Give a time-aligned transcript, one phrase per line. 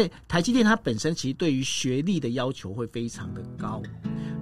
[0.00, 3.82] 为台积电它本身其实对于学历的要求会非常的高，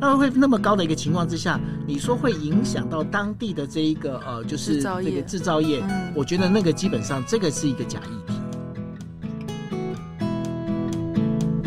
[0.01, 5.83] 那会那么高的一个情况之下，你说会影响到当地的这一个呃，就是这个制造业，
[6.15, 8.35] 我觉得那个基本上这个是一个假议题。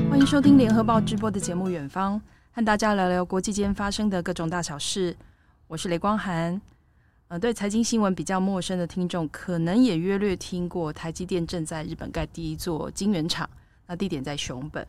[0.09, 2.15] 欢迎收听联合报直播的节目《远方》，
[2.51, 5.15] 和大家聊聊国际间发生的各种大小事。
[5.67, 6.61] 我是雷光涵。
[7.27, 13.49] 呃，对财经新闻比较陌生的听众，可能也约略听过台积电正在日本盖第一座晶圆厂，
[13.91, 14.87] 那地点在熊本。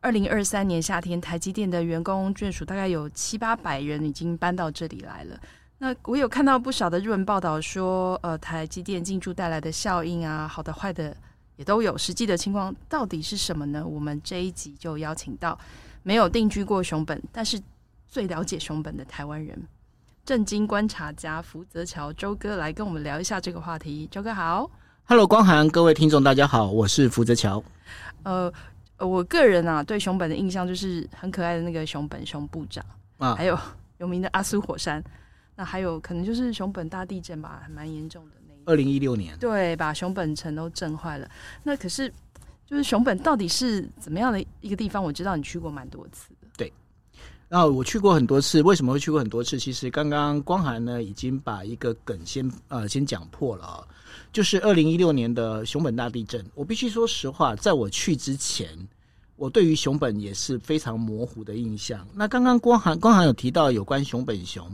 [0.00, 5.38] 二零二三年夏天，台积电的员工眷属大概有七八百人已经搬到这里来了。
[5.76, 11.14] 那我有看到不少的日文报道说，呃，台积电进驻带来的效应啊，好的坏的
[11.56, 11.98] 也都有。
[11.98, 13.86] 实际的情况到底是什么呢？
[13.86, 15.58] 我们这一集就邀请到
[16.02, 17.60] 没有定居过熊本，但是
[18.08, 19.62] 最了解熊本的台湾人。
[20.24, 24.08] 政经观察家福泽桥周哥来跟我们聊一下这个话题。
[24.10, 24.70] 周哥好
[25.04, 27.62] ，Hello，光涵，各位听众大家好，我是福泽桥。
[28.22, 28.52] 呃，
[28.98, 32.84] 我个人啊对熊本的印象就是很可爱的那个熊本熊部长
[33.18, 33.58] 啊，还有
[33.98, 35.02] 有名的阿苏火山，
[35.56, 38.58] 那还有可能就是熊本大地震吧，还蛮严重的那一。
[38.66, 41.28] 二零一六年，对，把熊本城都震坏了。
[41.62, 42.12] 那可是
[42.66, 45.02] 就是熊本到底是怎么样的一个地方？
[45.02, 46.32] 我知道你去过蛮多次。
[47.52, 49.58] 那我去过很多次，为什么会去过很多次？
[49.58, 53.82] 其实刚刚光涵呢已经把一个梗先呃先讲破了啊，
[54.32, 56.44] 就是二零一六年的熊本大地震。
[56.54, 58.68] 我必须说实话，在我去之前，
[59.34, 62.06] 我对于熊本也是非常模糊的印象。
[62.14, 64.64] 那刚刚光涵光涵有提到有关熊本熊，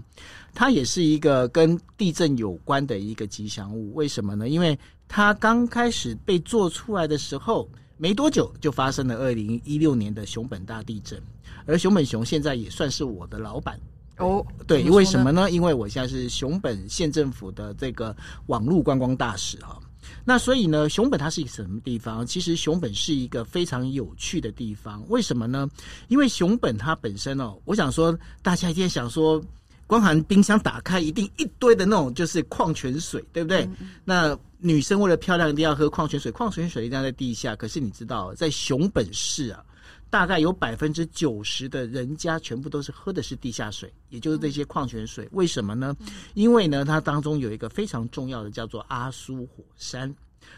[0.52, 3.94] 它也是一个跟地震有关的一个吉祥物。
[3.94, 4.50] 为什么呢？
[4.50, 7.66] 因为它刚开始被做出来的时候，
[7.96, 11.20] 没多久就发生了二零一六年的熊本大地震。
[11.66, 13.78] 而熊本熊现在也算是我的老板
[14.18, 15.50] 哦，对，为什么呢？
[15.50, 19.78] 因为我现在是熊本县政府的这个网络观光大使哈。
[20.24, 22.24] 那所以呢，熊本它是一个什么地方？
[22.24, 25.04] 其实熊本是一个非常有趣的地方。
[25.08, 25.68] 为什么呢？
[26.08, 29.42] 因为熊本它本身哦，我想说，大家一定想说，
[29.86, 33.64] 光寒冰箱打开一定一堆的那种就是矿泉水，对不对？
[33.80, 33.90] 嗯。
[34.04, 37.54] 那女生为了漂亮一定要喝矿泉水，矿泉水一定要在地下。
[37.54, 39.62] 可是你知道，在熊本市啊。
[40.08, 45.28] 大概有百分之九十的人家全部都是喝的是地下水，也就是这些矿泉水。
[45.32, 45.94] 为什么呢？
[46.34, 50.14] 因为呢，它当中有一个非常重要的叫做阿苏火山。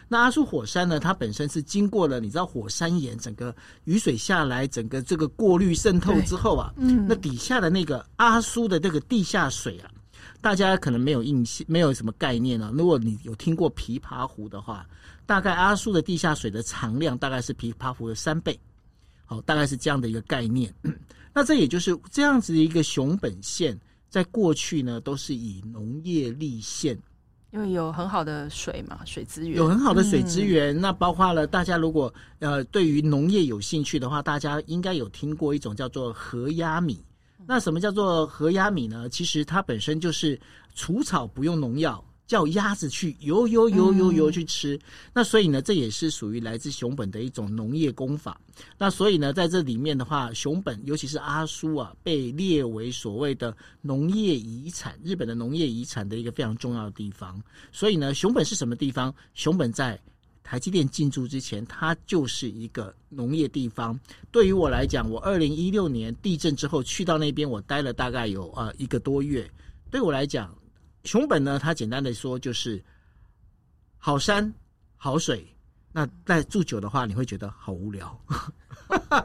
[0.07, 9.91] 那阿苏火山呢，它本身是经过了你知道火山岩整个雨水下来，整个这个过滤渗透之后啊，嗯，那底下的那个阿苏的这个地下水啊，
[10.41, 12.71] 大家可能没有印象，没有什么概念啊。
[12.73, 14.85] 如果你有听过琵琶湖的话，
[15.25, 18.59] 大概阿苏的地下水的藏量大概是琵琶湖的三倍。
[19.25, 20.73] 好，大概是这样的一个概念。
[21.31, 23.79] 那这也就是这样子的一个熊本县，
[24.09, 26.97] 在过去呢，都是以农业立县，
[27.51, 30.75] 因为有很好的水嘛，水资源有很好的水资源。
[30.77, 37.03] 嗯、那包括了大家如果呃对于农业有兴趣的话，大家应该有听过一种叫做河鸭米。
[37.47, 39.09] 那什么叫做河鸭米呢？
[39.09, 40.39] 其实它本身就是
[40.75, 42.03] 除草不用农药。
[42.29, 44.81] 叫鸭子去游游游游游去吃，嗯，
[45.15, 48.39] 那所以呢，这也是属于来自熊本的一种农业工法。
[48.77, 57.41] 那所以呢，在这里面的话，熊本尤其是阿苏啊，被列为所谓的农业遗产，日本的农业遗产的一个非常重要的地方。
[57.71, 59.11] 所以呢，熊本是什么地方？
[59.33, 59.99] 熊本在
[60.43, 63.99] 台积电进驻之前，它就是一个农业地方。
[64.31, 69.49] 对于我来讲，我二零一六年地震之后去到那边，我待了大概有呃一个多月。
[69.91, 70.55] 对我来讲，
[71.03, 72.83] 熊本呢，它简单的说就是
[73.97, 74.53] 好山
[74.95, 75.47] 好水。
[75.91, 78.19] 那在住久的话，你会觉得好无聊。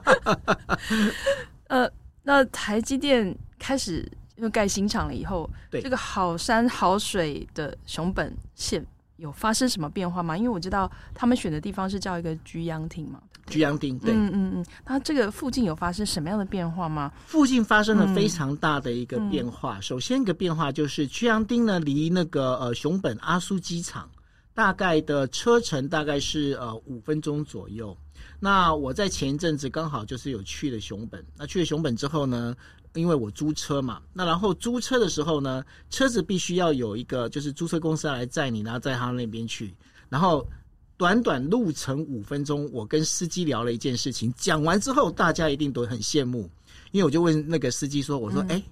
[1.69, 1.91] 呃，
[2.23, 8.85] 那台积电开始因为盖新厂了以后，对这个好山好水的熊本县。
[9.17, 10.37] 有发生什么变化吗？
[10.37, 14.67] 因为我知道他们选的地方是叫一个居央町嘛，居阳町，对，嗯嗯嗯。
[14.85, 17.13] 它这个附近有发生什么样的变化吗？
[17.27, 19.79] 附近发生了非常大的一个变化。
[19.79, 24.09] 嗯、首先一个变化就是居阳町呢，离那个呃熊本阿苏机场
[24.55, 27.97] 大概的车程大概是呃五分钟左右。
[28.41, 32.55] 那我在前一阵子刚好就是有去了熊本，那去了熊本之后呢，
[32.95, 39.75] 因为我租车嘛，那然后租车的时候呢，车子必须要有一个，就是租车公司来载你，然后在他那边去，
[40.09, 40.47] 然后
[40.97, 46.49] 短短路程五分钟，我跟司机聊了一件事情，讲完之后，大家一定都很羡慕，
[46.93, 48.63] 因为我就问那个司机说，我说，哎、嗯，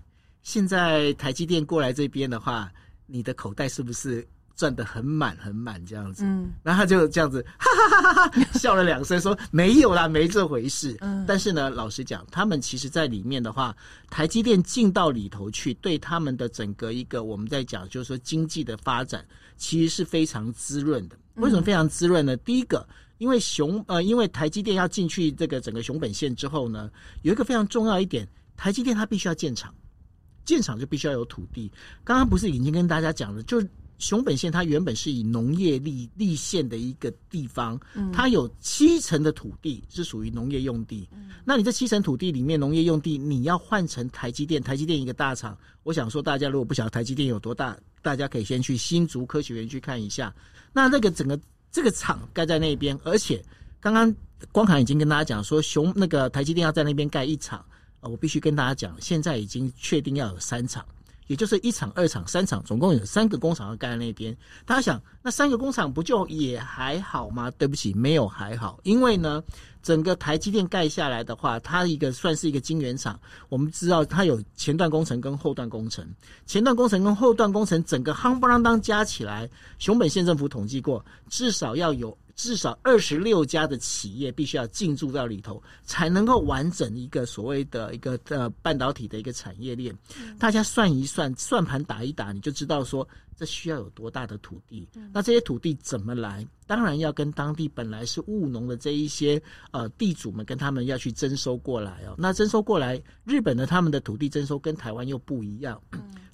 [0.43, 2.71] 现在台积电过来这边的话，
[3.07, 4.27] 你的口袋是不是？
[4.55, 5.85] 赚得很满很满？
[5.87, 10.95] 这样子，嗯，然后他就这样子哈哈哈哈哈 笑了两声，说没有啦，没这回事。
[11.01, 13.75] 嗯，但是呢，老实讲，他们其实在里面的话，
[14.11, 19.25] 台积电进到里头去，对他们的整个一个我们在讲，就是说经济的发展，
[19.63, 21.17] 其实是非常滋润的。
[21.37, 22.37] 为什么非常滋润呢？
[22.39, 22.85] 第一个，
[23.19, 26.91] 因为熊呃，因为台积电要进去这个整个熊本县之后呢，
[27.23, 29.73] 有一个非常重要一点，台积电它必须要建厂，
[30.45, 31.71] 建厂就必须要有土地。
[32.03, 33.63] 刚刚不是已经跟大家讲了，就。
[33.99, 37.79] 熊本县它原本是以农业立立县的一个地方，
[38.13, 41.09] 它有七成的土地是属于农业用地。
[41.45, 50.35] 那你这七成土地里面，农业用地你要换成台积电，台积电一个大厂，我想说大家如果不晓得台积电有多大，大家可以先去新竹科学园去看一下。
[50.73, 51.39] 那那个整个
[51.71, 53.43] 这个厂盖在那边，而且
[53.81, 54.15] 刚刚
[54.51, 57.65] 光涵已经跟大家讲说，熊那个台积电要在那边盖一场，
[58.01, 60.85] 呃，我必须跟大家讲，现在已经确定要有三场。
[61.33, 64.37] 也就是一厂、二厂、三厂，总共有三个工厂要盖在那边。
[64.67, 67.51] 大家想，那三个工厂不就也还好吗？
[67.53, 69.43] 对不起，没有还好，因为呢，
[69.83, 73.19] 整个台积电盖下来的话，它一个算是一个晶圆厂。
[73.49, 76.07] 我们知道它有前段工程跟后段工程，
[76.45, 79.49] 前段工程跟后段工程整个夯不啷当加起来，
[79.79, 82.15] 熊本县政府统计过，至少要有。
[82.35, 89.97] 至少二十六家的企业必须要进驻到里头，才能够完整一个所谓的一个呃半导体的一个产业链。
[90.39, 93.07] 大家算一算，算盘打一打，你就知道说
[93.37, 94.89] 这需要有多大的土地。
[95.13, 96.47] 那这些土地怎么来？
[96.67, 99.41] 当然要跟当地本来是务农的这一些
[99.73, 102.15] 呃地主们跟他们要去征收过来哦。
[102.17, 105.81] 那征收过来，日本的他们的土地征收跟台湾又不一样。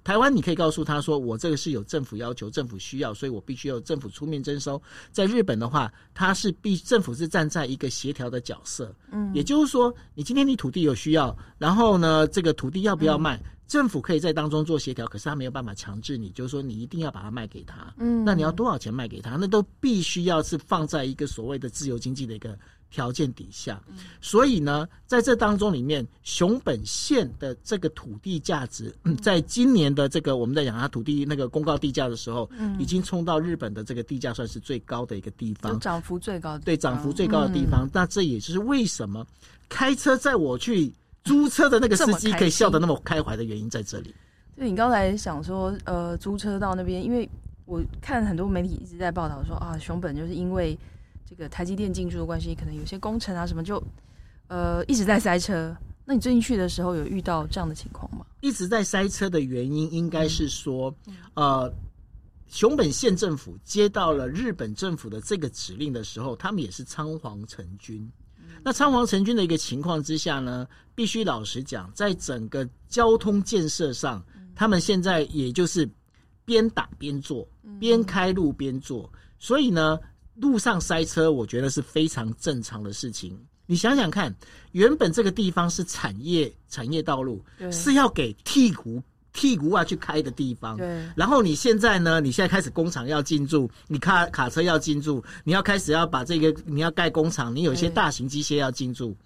[0.05, 4.81] 台湾你可以告诉他说，我这个是有政府要求、政府需要，所以我必须要政府出面征收。
[5.13, 13.39] 在日本的话，他是必政府是站在一个协调的角色，嗯，也就是说，你今天你土地有需要，然后呢，这个土地要不要卖，
[13.69, 22.59] 政府可以在当中做协调，可是他没有办法强制你，就是说你一定要把它卖给他，嗯，那你要多少钱卖给他，那都必须要是放在一个所谓的自由经济的一个。
[22.91, 23.79] 条件底下，
[24.19, 37.87] 所以呢，在这当中里面，熊本县的这个土地价值，嗯，在今年的这个我们在讲它土地那个公告地价的时候，嗯，已经冲到日本的这个地价算是最高的一个地方，涨幅最高的，对，涨幅最高的地方。
[37.87, 39.23] 嗯，那这也就是为什么
[39.69, 40.91] 开车在我去
[41.29, 44.13] 租车的那个司机可以笑得那么开怀的原因在这里。
[44.57, 47.29] 就你刚才想说，呃，租车到那边，因为
[47.67, 50.77] 我看很多媒体一直在报道说啊，熊本就是因为。
[51.31, 53.83] 这个台积电进驻的关系，可能有些工程啊什么就，
[54.47, 55.77] 呃一直在塞车。
[56.07, 58.25] 那你最近去的时候有遇到这样的情况吗？
[58.41, 61.75] 一直在塞车的原因，应该是说，嗯、呃，
[62.47, 68.11] 熊本县政府接到了日本政府的这个指令的时候，他们也是仓皇成军。
[68.69, 75.89] 嗯、那仓皇成军的一个情况之下呢，必须老实讲，在整个交通建设上，嗯、他们现在也就是
[76.45, 77.49] 边打边做，
[77.81, 79.99] 边开路边做，嗯、所以呢。
[80.41, 83.37] 路上塞车，我觉得是非常正常的事情。
[83.67, 84.33] 你想想看，
[84.71, 89.03] 原本这个地方是产业产业道路，是要给鹈鹕
[89.39, 90.77] 鹈鹕啊去开的地方。
[90.77, 90.87] 对。
[91.17, 92.21] 然后你现在呢？
[92.21, 99.17] 你现在开始工厂要进驻，你卡卡车要进驻，你要开始要把这个你要盖工厂，你有一些大型机械要进驻，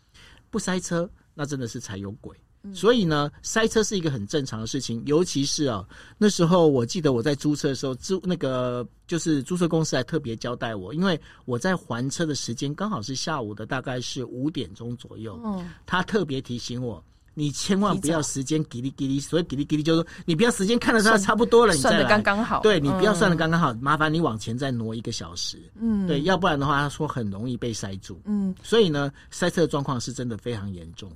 [0.51, 2.37] 不塞车，那真的是才有鬼。
[2.73, 5.85] 所以呢，塞车是一个很正常的事情，尤其是啊，
[6.17, 17.03] 那时候我记得我在租车的时候，租那个就是租车公司还特别交代我，因为我在还车的时间刚好是下午的大概是五点钟左右，嗯，他特别提醒我，
[17.35, 31.11] 你千万不要时间给力给力，所以给力给力就是说你不要时间看得差差不多了，你算的刚刚好，对，你不要算的刚刚好，麻烦你往前再挪一个小时，嗯，对，要不然的话他说很容易被塞住，嗯，所以呢，塞车的状况是真的非常严重。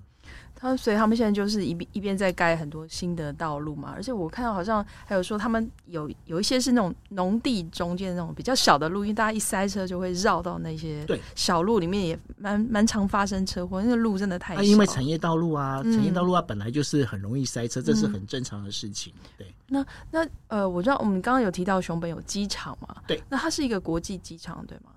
[0.58, 14.60] 他所以他们现在就是一边一边在盖很多新的道路嘛，而且我看到好像还有说他们有有一些是那种农地中间那种比较小的路，因为大家一塞车就会绕到那些小路里面，也蛮蛮常发生车祸，那个路真的太小。
[14.60, 19.12] 啊，因为产业道路啊，产业道路啊本来就是很容易塞车，嗯、这是很正常的事情。
[19.36, 24.90] 对，那那呃，我知道我们刚刚有提到熊本有机场嘛，对，那它是一个国际机场对吗？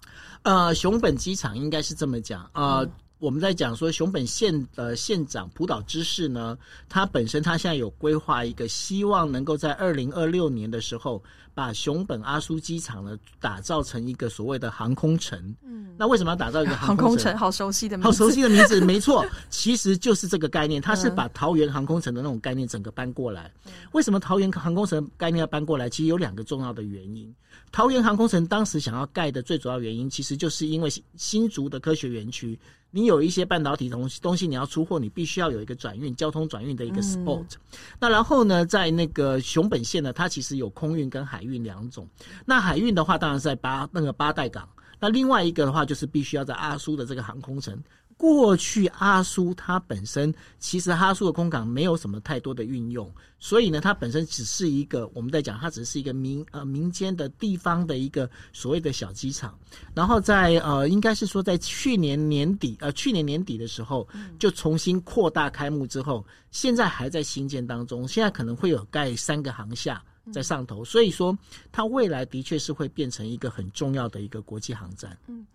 [0.44, 2.78] 呃，熊本机场应该是这么讲啊。
[2.78, 6.58] 呃嗯我们在讲说熊本县的县长浦岛知事呢，
[6.88, 11.22] 他本身他现在有规划一个，希望能够在二零二六年的时候，
[11.54, 15.38] 把熊本阿苏机场呢打造成一个所谓的航空城。
[15.64, 17.10] 嗯，那为什么要打造一个航空城？
[17.10, 23.52] 空城 好熟悉的名字，好熟悉的名字，没错，其实就是这个概念，它是把桃园航空城的那种概念整个搬过来。
[23.92, 25.90] 为什么桃园航空城概念要搬过来？
[25.90, 27.34] 其实有两个重要的原因。
[27.72, 32.58] 桃园航空城当时想要盖的最主要原因，其实就是因为新竹的科学园区，
[32.92, 37.44] 你有一些半导体东西东西你要出货，你必须要有一个转运交通转运的一个 spot。
[37.44, 42.08] 嗯、那然后呢，在那个熊本县呢，它其实有空运跟海运两种。
[42.46, 44.68] 那海运的话，当然是在八那个八代港。
[45.00, 47.82] 那另外一个的话，就是必须要在阿苏的这个航空城。
[48.20, 53.10] 过去阿苏它本身其实阿苏的空港没有什么太多的运用，
[53.40, 59.58] 所以呢，它本身只是一个我们在讲，它只是一个民呃民间的地方的一个所谓的小机场。
[59.96, 64.06] 然后在呃，应该是说在去年年底呃去年年底的时候，
[64.38, 71.34] 就重新扩大开幕之后，现在还在新建当中，现在可能会有盖三个航厦在上头，所以说
[71.72, 75.18] 它未来的确是会变成一个很重要的一个国际航站。
[75.28, 75.48] 嗯。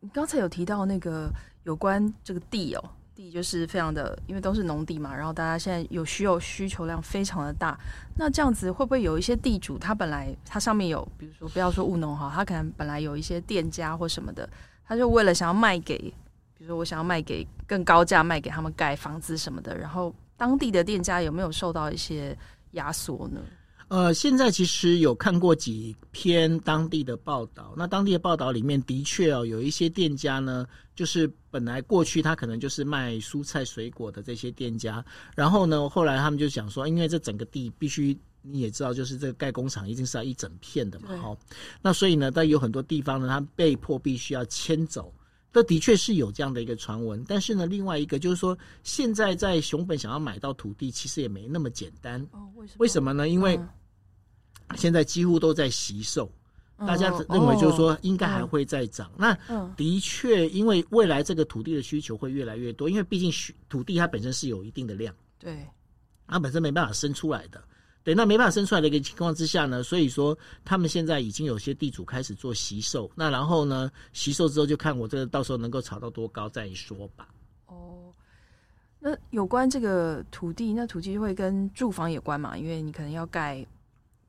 [0.00, 1.32] 你刚才有提到那个
[1.64, 7.78] 有关这个地哦，地就是非常的，因为都是农地嘛，然后大家现在有需要需求量非常的大。
[8.16, 14.48] 那这样子会不会有一些地主，他本来他上面有，比如说不要说务农哈，他可能本来有一些店家或什么的，
[14.86, 15.98] 他就为了想要卖给，
[16.56, 22.36] 比如说我想要卖给更高价卖给他们盖房子什么的，然后当地的店家有没有受到一些
[22.72, 23.40] 压缩呢？
[23.88, 41.38] 呃，现在其实有看过几篇当地的报道，那当地的报道里面的确哦，有一些店家呢，就是本来过去他可能就是卖蔬菜水果的这些店家，然后呢，后来他们就想说，因为这整个地必须你也知道，就是这个盖工厂一定是要一整片的嘛，好，
[41.80, 45.12] 那所以呢，但有很多地方呢，他被迫必须要迁走，
[45.54, 52.76] 这的确是有这样的一个传闻，但是呢，另外一个就是说，现在在熊本想要买到土地，其实也没那么简单，哦，为什么？
[52.80, 53.28] 为什么呢？
[53.28, 53.66] 因为、嗯
[54.76, 56.28] 现在几乎都在惜售，
[56.78, 59.12] 大家认为就是说应该还会再涨。
[59.14, 59.36] 那
[59.76, 63.30] 的确，因为未来这个土地的需求会越来越多，因为毕竟
[63.68, 65.64] 土地它本身是有一定的量，对，
[66.26, 67.62] 它本身没办法生出来的。
[68.04, 73.10] 对，那没办法生出来的一个情况之下呢，所以说他们现在已经有些地主开始做惜售。
[73.14, 77.26] 那然后呢，惜售之后就看我这个到时候能够炒到多高再说吧。
[77.66, 78.12] 哦，
[79.00, 82.56] 那有关这个土地，那土地会跟住房有关嘛？
[82.56, 83.66] 因为你可能要盖。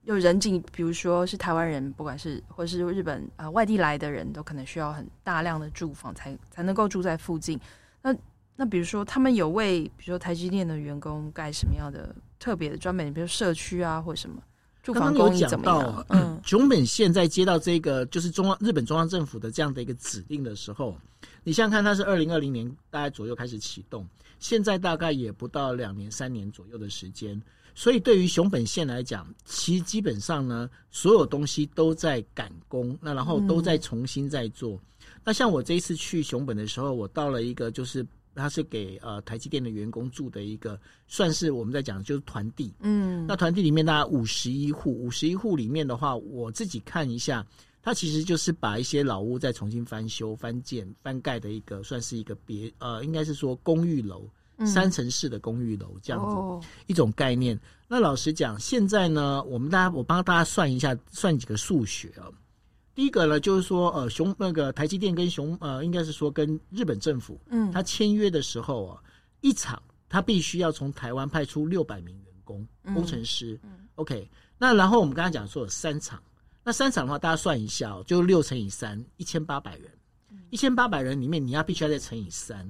[0.03, 7.59] 有人进，比如说是台湾人，不管是或是日本呃外地来的人都可能需要很大量的住房才才能够住在附近。
[8.03, 8.15] 那
[8.55, 14.41] 那比如说他们有为比如说台积电的员工盖什么样的特别的专门，比如社区啊或什么
[14.81, 15.75] 住房供应怎么样？
[15.77, 20.97] 刚刚有讲到，嗯，熊本县在接到这个就是中央日本中央政府的这样的一个指令的时候，
[21.43, 24.07] 你想想看，它是二零二零年大概左右开始启动，
[24.39, 27.41] 现在大概也不到两年三年左右的时间。
[27.77, 34.75] 所以，对于熊本县来讲，其实基本上呢，所有东西都在赶工，那然后都在重新在做。
[34.75, 34.79] 嗯、
[35.25, 38.05] 那像我这一次去熊本的时候，我到了一个就是
[38.35, 42.73] 它是给呃台积电的员工住的一个，算是我们在讲就是团地。
[42.81, 47.45] 嗯，那团地里面大概五十一户，五十一户里面的话，我自己看一下，
[47.81, 54.29] 它其实就是把一些老屋再重新翻修、翻建、翻盖的一个，算是一个别呃，应该是说公寓楼。
[54.65, 57.59] 三层式的公寓楼这样子一种概念。
[57.89, 62.31] 那老实讲，现在呢，我们大家我帮大家算一下，算几个数学啊。
[62.95, 69.03] 第一个呢，就是说，呃，熊那个台积电跟熊呃，应该是说跟日本政府，嗯，他签约的时候啊，
[69.41, 73.59] 一场他必须要从台湾派出六百名员工工程师。
[73.63, 73.85] 嗯。
[73.95, 76.23] OK，那然后我们刚才讲说有三场，
[76.63, 79.91] 那三场的话，大家算一下哦，就六乘以三，一千八百人，
[80.49, 82.65] 一千八百人里面你要必须要再乘以三。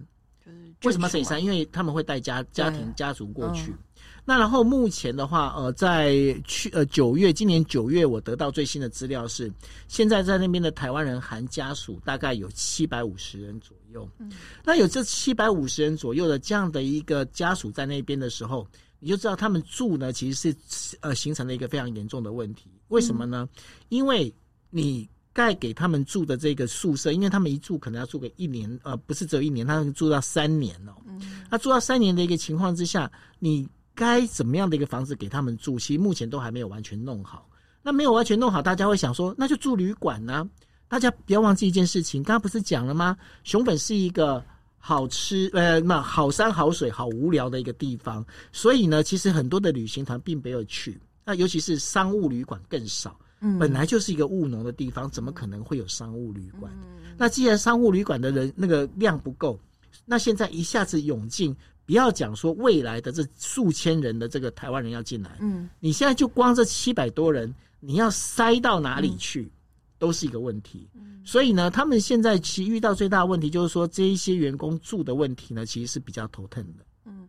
[0.83, 1.43] 为什么乘以三？
[1.43, 3.71] 因为他们会带家家庭家族过去。
[3.71, 3.77] 嗯、
[4.23, 9.51] 那然后目前的话，呃，在去呃九月，今年九月，我得到最新的资料是，
[9.87, 14.07] 现在在那边的台湾人含家属大概有七百五十人左右。
[14.19, 14.31] 嗯、
[14.63, 18.67] 那有这七百五十人左右的这样的一个家属在那边的时候，
[18.99, 22.69] 你就知道他们住呢，其实是呃形成了一个非常严重的问题。
[22.89, 23.49] 为什么呢？
[23.51, 24.33] 嗯、因为
[24.69, 25.09] 你。
[25.35, 30.93] 盖给他们住的这个宿舍，因为他们一住可能要住个一年，呃，不是只有一年，他们住到三年哦。
[31.05, 35.77] 嗯，那住到三年的一个情况之下，你该怎么样的一个房子给他们住？
[35.77, 37.49] 其实目前都还没有完全弄好。
[37.83, 40.49] 那没有完全弄好，大家会想说，那就住旅馆呢？
[40.87, 43.17] 大家不要忘记一件事情，刚刚不是讲了吗？
[43.43, 44.41] 熊本是一个
[44.77, 53.19] 好吃，呃，那好山好水好无聊的一个地方，所以呢，其实很多的旅行团并没有去，那尤其是商务旅馆更少。
[53.59, 56.71] 本来就是一个务农的地方，怎么可能会有商务旅馆？
[57.17, 59.59] 那既然商务旅馆的人那个量不够，
[60.05, 69.51] 那现在一下子涌进，不要讲说未来的这数千人的这个台湾人要进来，嗯，你现在就光这七百多人，你要塞到哪里去，
[69.99, 70.89] 都是一个问题。
[71.23, 76.85] 所以呢，他们现在其遇到最大的问题就是说，这一些员工住的问题呢，其实是比较头疼的。
[77.05, 77.27] 嗯，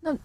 [0.00, 0.16] 那。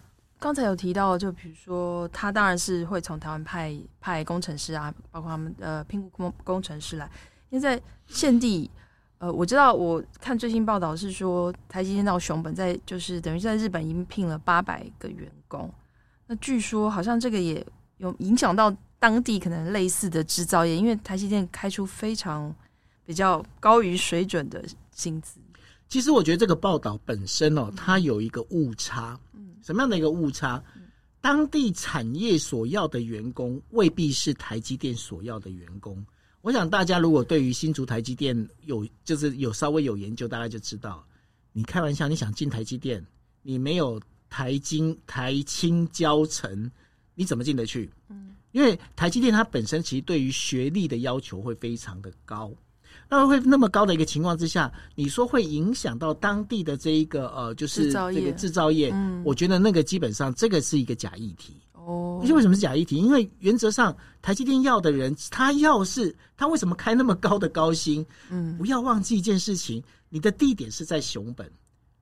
[0.44, 7.10] 刚才有提到，就比如说，他当然是会从台湾派派工程师啊，包括他们呃聘雇工工程师来。
[7.48, 8.70] 因为在现地，
[9.16, 15.72] 呃，我知道我看最新报道是说，台积电到熊本在就是等于在日本已经聘了八百个员工。
[16.26, 22.54] 那据说好像这个也有影响到当地可能类似的制造业，因为台积电开出非常
[23.06, 25.40] 比较高于水准的薪资。
[25.88, 29.18] 其实我觉得这个报道本身哦，它有一个误差。
[29.32, 30.62] 嗯，什么样的一个误差？
[31.20, 36.04] 当地产业所要的员工未必是台积电所要的员工。
[36.42, 41.02] 我想大家如果对于新竹台积电有就是有稍微有研究，大概就知道，
[41.54, 43.02] 你开玩笑，你想进台积电，
[43.40, 46.70] 你没有台金、台青教成，
[47.14, 47.90] 你怎么进得去？
[48.10, 52.52] 嗯，因为台积电它本身其实对于学历的要求会非常的高。
[53.08, 62.18] 那会那么高的一个情况之下，你说会影响到当地的这一个呃，就是这个制造业，嗯，我觉得那个基本上这个是一个假议题哦。
[62.22, 62.96] 而且为什么是假议题？
[62.96, 68.04] 因为原则上台积电要的人，他要是他为什么开那么高的高薪？
[68.30, 71.50] 嗯，不要忘记一件事情，你的地点是在熊本，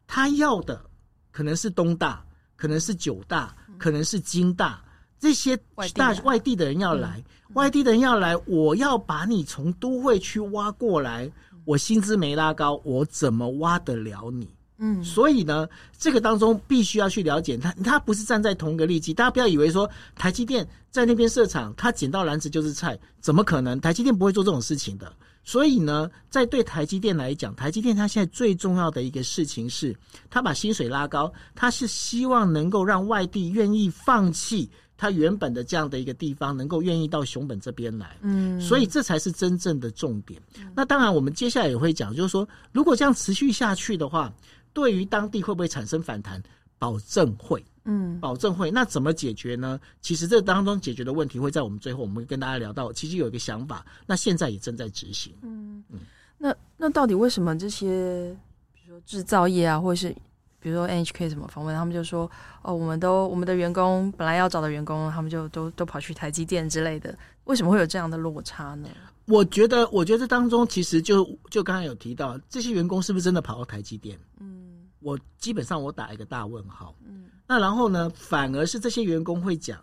[0.06, 0.82] 他要的
[1.30, 2.24] 可能是东大，
[2.56, 4.82] 可能是九大，可能是京大。
[5.22, 5.56] 这些
[5.94, 7.22] 大外地的人要来，
[7.54, 11.30] 外地的人要来，我要把你从都会区挖过来，
[11.64, 14.48] 我薪资没拉高，我怎么挖得了你？
[14.78, 23.80] 嗯，所以呢，这个当中必须要去了解他，他不是站在同一个利基，大家不要以为说台积电在那边设厂，他捡到篮子就是菜，怎么可能？
[23.80, 25.12] 台积电不会做这种事情的。
[25.44, 29.96] 所以呢，在对台积电来讲，台积电它现在最重要的一个事情是，
[30.30, 34.68] 他把薪水拉高，他是希望能够让外地愿意放弃。
[35.02, 40.40] 他原本的这样的一个地方，能够愿意到熊本这边来，嗯，所以这才是真正的重点。
[40.76, 44.32] 那当然，我们接下来也会讲，就是说，如果这样持续下去的话，
[44.72, 46.40] 对于当地会不会产生反弹？
[46.78, 48.70] 保证会，嗯，保证会。
[48.70, 49.80] 那怎么解决呢？
[50.00, 52.92] 其实这当中解决的问题会在我们最后，我们会跟大家聊到。
[52.92, 55.32] 其实有一个想法，那现在也正在执行。
[55.42, 55.98] 嗯嗯，
[56.38, 58.36] 那那到底为什么这些，
[58.72, 60.14] 比如说制造业啊，或者是？
[60.62, 62.30] 比如说 NHK 什么访问，他们就说
[62.62, 67.12] ：“哦，我们都我们的员工本来要找的员工，他们就都都跑去台积电之类的。
[67.44, 68.88] 为什么会有这样的落差呢？”
[69.26, 74.18] 我觉得，我觉得这当中其实就就刚才有提到，这些员工是不是真的跑到台积电？
[74.38, 76.94] 嗯，我基本上我打一个大问号。
[77.04, 79.78] 嗯，那然后呢，反而是这些员工会讲。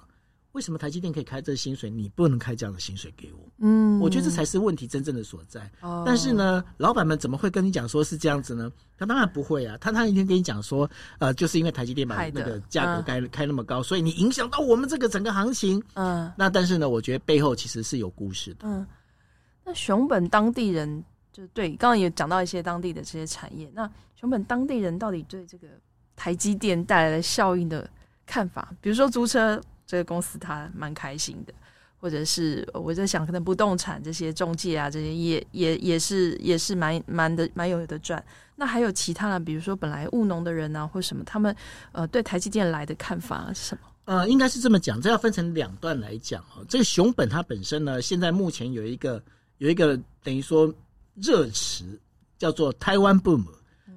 [0.54, 3.40] 为什么台积电可以开这薪水，你不能开这样的薪水给我？
[3.60, 5.70] 嗯，我觉得这才是问题真正的所在。
[5.82, 8.72] 哦，但是呢，老板们怎么会跟你讲说是这样子呢？
[8.98, 10.90] 他当然不会啊，他他一天跟你讲说，
[11.20, 15.82] 呃，就是因为台积电把那个价格开开那么高，所以你影响到我们这个整个行情。
[15.94, 18.62] 嗯，那但是呢，我觉得背后其实是有故事的。
[18.64, 18.86] 嗯，
[19.64, 23.72] 那熊本当地人就对，刚刚也讲到一些当地的这些产业。
[23.74, 25.68] 那熊本当地人到底对这个
[26.16, 27.88] 台积电带来的效应的
[28.26, 29.62] 看法，比如说租车。
[29.90, 31.54] 这个公司他蛮开心的，
[32.00, 38.24] 或者是我在想，可能不动产这些中介啊，这些也也也是也是蛮蛮的蛮有的赚。
[38.56, 41.56] 那还有其他的，比如说本来务农的人啊，或什么，他们
[41.92, 43.82] 呃对台积电来的看法是什么？
[44.06, 46.64] 呃，应该是这么讲，这要分成两段来讲哦。
[46.70, 49.20] 这个熊本它本身呢，现在目前有一个
[49.58, 50.72] 有一个等于说
[51.16, 52.00] 热词
[52.38, 53.44] 叫做台湾 boom。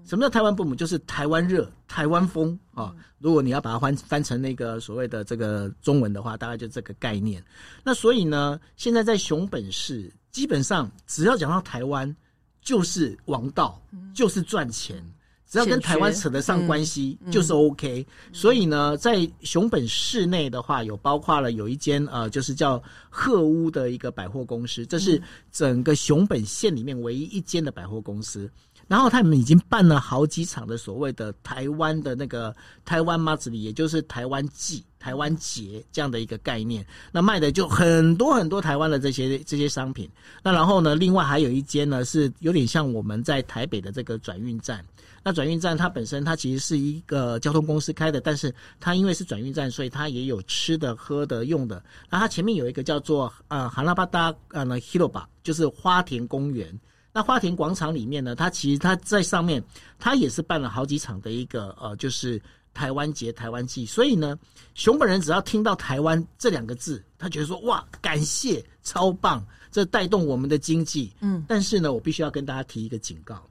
[0.04, 0.74] 什么叫台湾 boom？
[0.74, 2.94] 就是台湾热、台湾风啊！
[3.18, 7.42] 如果你要把它翻翻成那个所谓的这个中文的话，大概就这个概念。
[7.84, 12.14] 那所以呢，现在在熊本市，基本上只要讲到台湾，
[12.60, 13.80] 就是王道，
[14.12, 15.02] 就是赚钱。
[15.46, 18.06] 只要跟台湾扯得上关系，就是 OK。
[18.32, 28.50] 所以呢，在熊本市内的话，有包括了有一间呃，就是叫鹤屋的一个百货公司，这是整个熊本县里面唯一一间的百货公司。
[28.88, 36.84] 然后他们已经办了好几场的所谓的台湾的那个台湾妈子里，也就是台湾祭、台湾节这样的一个概念。
[37.10, 40.08] 那卖的就很多很多台湾的这些这些商品。
[40.42, 44.84] 那然后呢，另外还有一间呢，是有点像我们在台北的这个转运站。
[45.24, 51.82] 那转运站它本身它其实是一个交通公司开的，但是它因为是转运站，所以它也有吃的、喝的、用的。
[52.10, 56.78] 那它前面有一个叫做呃哈拉巴达呃那 Hiroba，就是花田公园。
[57.14, 59.62] 那花田广场里面呢，它其实它在上面，
[59.98, 62.40] 它也是办了好几场的一个呃，就是
[62.72, 63.84] 台湾节、台湾季。
[63.84, 64.38] 所以呢，
[64.74, 71.12] 熊本人只要听到台湾这两个字，他觉得说哇，感谢，超棒，这带动我们的经济。
[71.20, 73.46] 嗯，但是呢，我必须要跟大家提一个警告，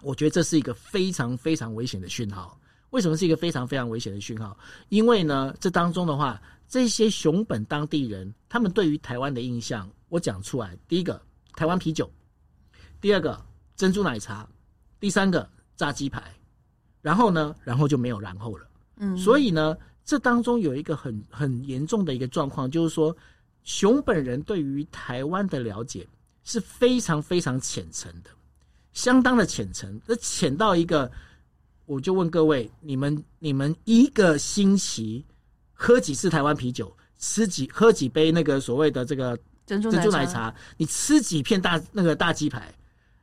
[0.00, 2.56] 我觉得这是一个非常非常危险的讯号。
[2.90, 4.56] 为什么是一个非常非常危险的讯号？
[4.88, 11.20] 因为呢，这当中的话，这些熊本当地人他们对于台湾的印象，我讲出来，第一个，
[11.56, 12.08] 台湾啤酒。
[13.02, 13.38] 第二个
[13.74, 14.48] 珍珠奶茶，
[15.00, 16.22] 第三个炸鸡排，
[17.00, 18.66] 然后呢，然后就没有然后了。
[18.98, 23.14] 嗯，所以呢，这当中有一个很很严重的一个状况，就是说，
[23.64, 26.06] 熊本人对于台湾的了解
[26.44, 28.30] 是非常非常浅层的，
[28.92, 31.10] 相当的浅层，这浅到一个，
[31.86, 35.24] 我就问各位，你们你们一个星期
[35.72, 39.36] 喝几次台湾啤酒，吃几喝几杯那个所谓的这个
[39.66, 42.72] 珍珠奶茶，你吃几片大那个大鸡排？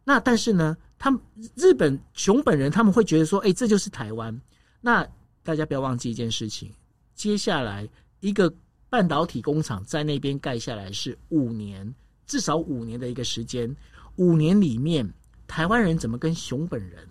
[0.09, 1.21] 那但是呢，他们
[1.53, 4.35] 日本熊本人他们会觉得说，哎，这就是台湾。
[4.81, 5.07] 那
[5.43, 6.73] 大家不要忘记一件事情，
[7.13, 7.87] 接下来
[8.19, 8.51] 一个
[8.89, 11.93] 半导体工厂在那边盖下来是五年，
[12.25, 13.69] 至少五年的一个时间。
[14.15, 15.07] 五年里面，
[15.45, 17.07] 台湾人怎么跟熊本人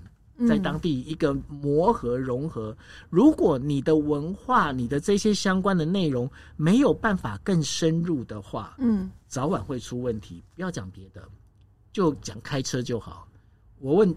[0.48, 2.76] 在当地一个磨合融合？
[3.10, 10.42] 如果你的文化、你的这些相关的内容没有办法更深入的话，嗯，早晚会出问题。
[10.56, 11.22] 不要讲别的，
[11.98, 13.26] 就讲开车就好。
[13.80, 14.14] 我问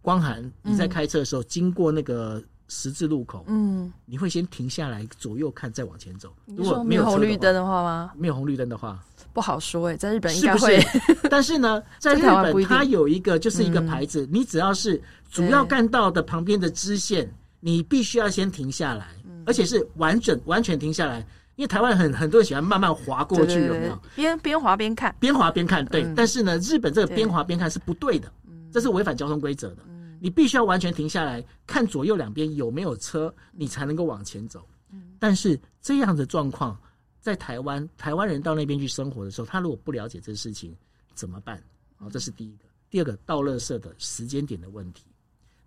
[0.00, 6.32] 光涵，你在开车的时候经过那个十字路口，嗯，你会先停下来左右看，再往前走。
[6.46, 8.10] 如果没有红绿灯的话吗？
[8.16, 8.98] 没有红绿灯的话。
[9.34, 11.18] 不好说哎、欸，在日本应该会，是不是？
[11.28, 14.98] 但是呢，在日本它有一个就是一个牌子，嗯、你只要是
[15.30, 17.30] 主要干道的旁边的支线，
[17.60, 21.26] 你必须要先停下来，嗯、而且是完整完全停下来，
[21.60, 24.02] 因为台湾很很多人喜欢慢慢滑过去，有没有？
[24.16, 26.02] 边边滑边看，边滑边看，对。
[26.04, 29.82] 嗯、但是呢，日本这个边滑边看是不对的，对这是违反交通规则的。
[29.86, 34.66] 嗯、你必须要完全停下来看左右两边有没有车，你才能够往前走。
[34.90, 36.74] 嗯、但是这样的状况。
[37.20, 40.74] 在台湾，台湾人到那边去生活的时候，他如果不了解这事情，
[41.12, 41.62] 怎么办？
[41.98, 42.64] 好，这是第一个。
[42.88, 45.04] 第二个，倒垃圾的时间点的问题。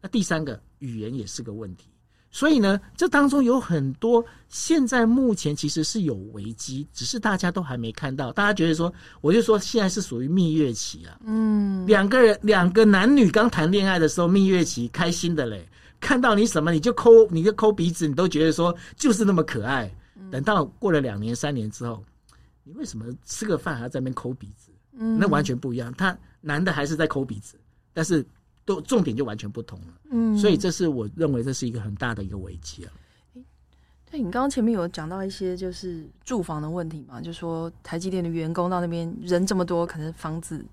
[0.01, 1.92] 那第三个，语言也是个问题。
[2.33, 8.33] 所以呢，这当中有很多现在目前其实是有危机，只是大家都还没看到。
[8.33, 8.91] 大家觉得说，
[9.21, 11.19] 我就说现在是属于蜜月期啊。
[11.23, 15.63] 嗯，两个人，两个男女刚谈恋爱的时候，蜜月期开心的嘞，
[15.99, 19.89] 看到你什么你就抠，你就抠鼻子，你都觉得说就是那么可爱。
[20.31, 22.03] 等到过了两年、三年之后，
[22.63, 24.71] 你为什么吃个饭还要在那边抠鼻子？
[24.97, 25.93] 嗯，那完全不一样。
[25.93, 27.59] 他男的还是在抠鼻子，
[27.93, 28.25] 但是
[28.65, 29.87] 都重点就完全不同了。
[30.11, 32.91] 嗯，所以这是我认为这是一个很大的一个危机啊。
[34.09, 40.63] 对，你刚刚前面有讲到一些就是住房的问题嘛，就说台积电的员工到那边人这么多，可能房子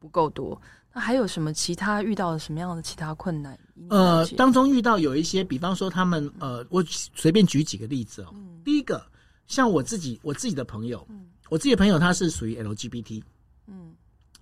[0.00, 0.60] 不够多。
[0.92, 3.58] 那还有什么其他遇到了什么样的其他困难？
[3.88, 8.28] 呃，当中遇到有一些，比方说他们呃，我随便举几个例子哦。
[8.34, 9.02] 嗯、第一个，
[9.46, 13.22] 像我自己我自己的朋友，嗯、我自己的朋友他是属于 LGBT，
[13.68, 13.94] 嗯，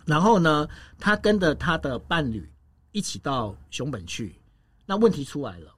[0.05, 0.67] 然后呢，
[0.99, 2.49] 他跟着他的伴侣
[2.93, 4.35] 一起到熊本去，
[4.87, 5.75] 那问题出来了，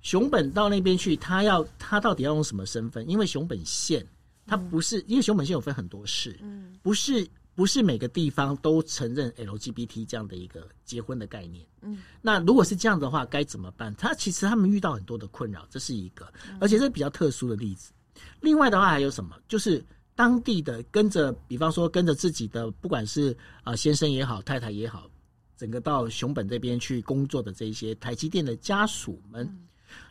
[0.00, 3.08] 熊本到那边去，他要他到底要用什么身份？
[3.08, 4.06] 因为熊本县
[4.46, 7.28] 他不是，嗯、因为熊本县有分很多市，嗯，不是。
[7.56, 11.64] 不是每个地方都承认 LGBT 这样的一个结婚的概念。
[11.82, 13.94] 嗯，那如果是这样的话，该怎么办？
[13.94, 16.26] 他其实他们遇到很多的困扰，这是一个，
[16.58, 17.92] 而且这是比较特殊的例子。
[18.40, 19.36] 另外的话还有什么？
[19.46, 19.80] 就是
[20.16, 25.08] 当地的跟着，比方说跟着自己的，不管是啊先生也好，太太也好，
[25.56, 29.48] 整个到熊本这边去工作的这些台积电的家属们，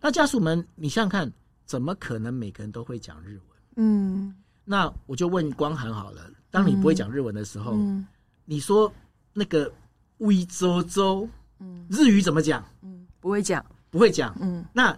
[0.01, 1.31] 那家属们，你想想看，
[1.65, 3.57] 怎么可能每个人都会讲日文？
[3.75, 6.29] 嗯，那我就问光涵好了。
[6.51, 8.05] 当你不会讲日文的时候，嗯、
[8.45, 8.91] 你说
[9.33, 9.73] 那个
[10.19, 11.27] “微周周”，
[11.59, 12.63] 嗯，日语怎么讲？
[12.81, 14.37] 嗯，不会讲，不会讲。
[14.39, 14.95] 嗯，那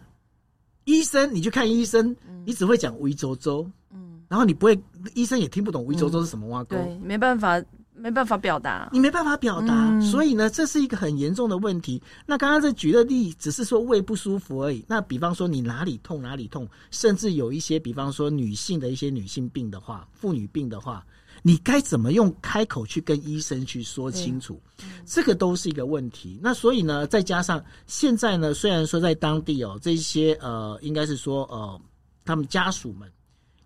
[0.83, 4.77] 医生，你去看医生，嗯、你只会讲“微周周”，嗯，然后你不会，
[5.13, 7.57] 医生也听不懂“微周周”是什么挖沟，对，没办法，
[7.95, 12.01] 没办法表达，你没办法表达，嗯、所以呢，这是一个很严重的问题。
[12.25, 14.83] 那刚刚这举的例只是说胃不舒服而已。
[14.87, 21.05] 那比方说你哪里痛哪里痛，甚至有一些，比方说女性的一些女性病的话，妇女病的话。
[21.43, 24.59] 你该怎么用开口去跟医生去说清楚？
[25.05, 26.39] 这个都是一个问题。
[26.41, 31.79] 那所以呢，再加上现在呢，虽然说在当地哦，这些呃，应该是说呃，
[32.23, 33.11] 他们家属们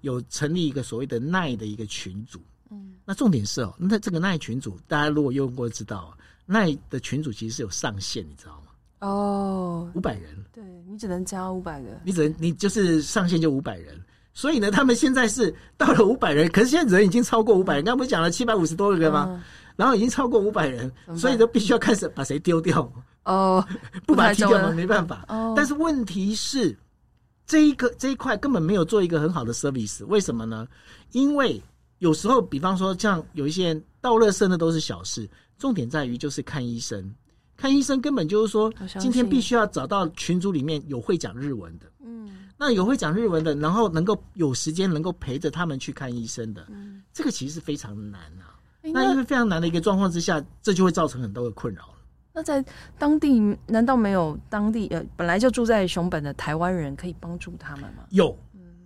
[0.01, 2.41] 有成立一个所谓的耐的一个群组。
[2.71, 9.07] 嗯，那重点是哦，那这个赖群组，大家如果用过知道，赖的群组其实是有上限，你知道吗？
[9.07, 10.35] 哦，五百人。
[10.51, 13.99] 对，你只能加五百个，你只能你就是上限就五百人。
[14.33, 17.83] 所以呢，他们现在是到了五百人，可是现在人已经超过五百人。
[17.83, 19.25] 刚刚不是讲了七百五十多个人吗？
[19.29, 19.41] 嗯、
[19.75, 22.89] 然后已经超过五百人，所以都必须要开始把谁丢掉
[23.25, 23.65] 哦，
[24.05, 24.71] 不把他踢掉吗？
[24.71, 25.25] 没办法。
[25.27, 26.77] 哦，但是问题是，
[27.45, 30.05] 这一个这一块根本没有做一个很好的 service。
[30.05, 30.67] 为什么呢？
[31.11, 31.61] 因为
[31.99, 37.13] 有时候，比方说像有一些人倒垃圾的都是小事，重点在于就是看医生。
[37.55, 41.85] 看医生根本就是说，今天必须要找到群组里面有会讲日文的。
[42.03, 42.47] 嗯。
[42.57, 48.59] 那有会讲日文的，然后能够有时间能够陪着他们去看医生的，嗯、这个其实是非常难啊。
[48.81, 51.89] 欸、那，那因为非常难的一个状况之下，这就会造成很多的困扰。
[52.33, 52.63] 那在
[52.97, 58.03] 当地难道没有当地呃本来就住在熊本的台湾人可以帮助他们吗？
[58.09, 58.37] 有，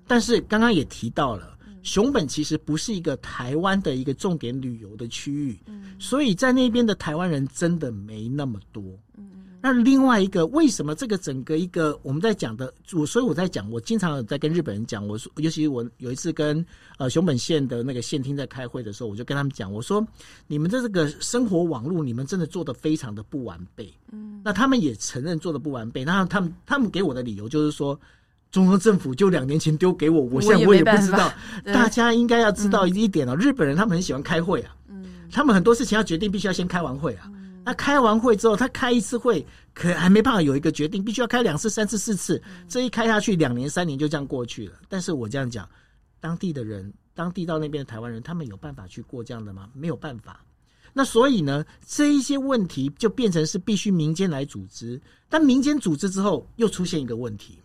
[0.08, 1.53] 但是刚刚也提到了，嗯、
[1.84, 8.82] 熊本其实不是一个台湾的一个重点旅游的区域，嗯、所以在那边的台湾人真的没那么多。
[9.17, 9.30] 嗯
[9.65, 16.65] 那另外一个，为什么这个整个一个我们在讲的，我所以我在讲，我经常在跟日本人讲，我说，尤其我有一次跟
[16.98, 20.06] 呃熊本县的那个县厅在开会的时候，我就跟他们讲，我说
[20.48, 23.89] 你们的这个生活网络，你们真的做的非常的不完备。
[24.12, 27.98] 嗯，那他们也承认做的不完备，那他们他们给我的理由就是说，
[28.54, 31.34] 中央政府就两年前丢给我，我现在我也不知道。
[31.66, 37.28] 大家应该要知道一点哦，日本人他们很喜欢开会啊，嗯，他们很多事情要决定，必须要先开完会啊。
[37.66, 42.39] 那开完会之后，他开一次会，可还没办法有一个决定，必须要开两次、三次、四次。
[42.68, 44.74] 这一开下去，两年、三年就这样过去了。
[44.88, 45.68] 但是我这样讲，
[46.20, 49.68] 当地的人，当地到那边的台湾人，他们有办法去过这样的吗？
[49.74, 50.46] 没有办法。
[50.94, 55.02] 那所以呢，这一些问题就变成是必须民间来组织。
[55.28, 57.58] 但民间组织之后，又出现一个问题。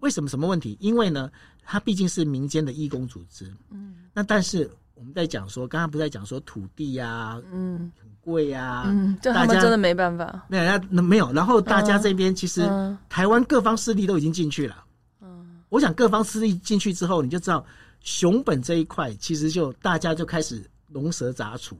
[0.00, 0.28] 为什么？
[0.28, 0.76] 什么问题？
[0.80, 1.30] 因为呢，
[1.62, 3.52] 它毕竟是民间的义工组织。
[3.70, 3.96] 嗯。
[4.12, 7.42] 那但是我们在讲说，刚刚不是在讲说土地呀、啊？
[7.52, 7.90] 嗯。
[8.20, 10.44] 贵呀、啊，嗯，这他们真的没办法。
[10.48, 11.32] 没有，那没有。
[11.32, 12.68] 然后大家这边其实
[13.08, 14.84] 台湾各方势力都已经进去了。
[15.20, 17.64] 嗯，我想各方势力进去之后，你就知道
[18.00, 21.78] 熊本这一块其实就大家就开始龙蛇杂处，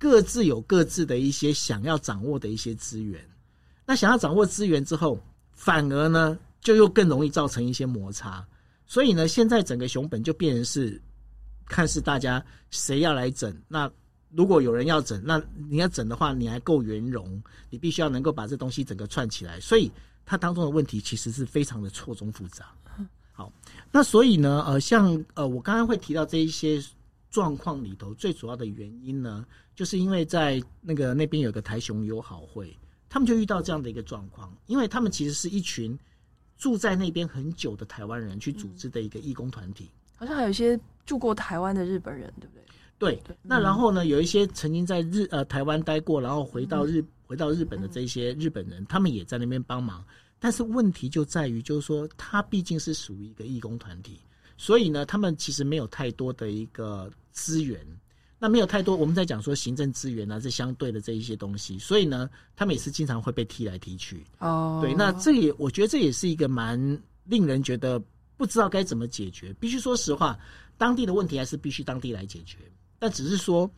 [0.00, 3.24] 各自有各自的一些想要掌握的一些资源。
[3.86, 5.16] 那想要掌握资源之后，
[5.52, 8.46] 反而呢就又更容易造成一些摩擦。
[8.86, 11.00] 所以呢，现在整个熊本就变成是
[11.66, 13.90] 看是大家谁要来整那。
[14.30, 19.58] 如果有人要整，那你要整的话，你还够圆融，你必须要能够把这东西整个串起来。
[19.58, 19.90] 所以
[20.26, 22.66] 它当中的问题其实是非常的错综复杂。
[23.32, 23.50] 好，
[23.90, 26.78] 那所以呢，呃，像呃，我刚刚会提到这一些
[27.30, 32.76] 状况里头，最主要的原因呢，就是因为在那个那边有个台熊友好会，
[33.08, 35.98] 他们就遇到这样的一个状况，因为他们其实是一群
[36.58, 42.64] 住在那边很久的台湾人去组织的一个义工团体，好像还有一些住过台湾的日本人，对不对？
[42.98, 50.04] 对，那然后呢，有一些曾经在日呃台湾待过，然后回到日回到日本的这些日本人，他们也在那边帮忙。
[50.40, 54.20] 但是问题就在于，就是说他毕竟是属于一个义工团体，
[54.56, 57.80] 所以呢，他们其实没有太多的一个资源。
[58.38, 64.24] 那没有太多，我们在讲说行政资源啊，这相对的这一些东西，所以呢，他们也是经常会被踢来踢去。
[64.38, 66.78] 哦，对，那这也我觉得这也是一个蛮
[67.24, 68.00] 令人觉得
[68.36, 69.52] 不知道该怎么解决。
[69.54, 70.38] 必须说实话，
[70.76, 72.58] 当地的问题还是必须当地来解决。
[73.00, 73.68] 但只是说，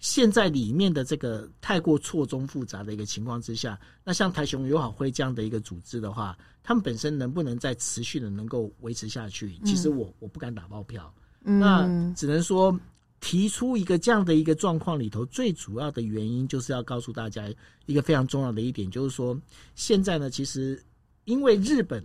[0.00, 9.56] 现在里面的这个太过错综复杂的一个情况之下，那像台雄友好会这样的一个组织的话，他们本身能不能再持续的能够维持下去？
[9.64, 11.12] 其实我我不敢打包票。
[11.44, 12.78] 嗯，那只能说
[13.20, 17.48] 提出一个这样的一个状况里头，最主要的原因就是要告诉大家
[17.86, 19.38] 一个非常重要的一点，就是说
[19.74, 20.82] 现在呢，其实
[21.24, 22.04] 因为日本